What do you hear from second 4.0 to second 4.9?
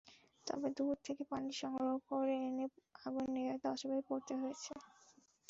পড়তে হয়েছে।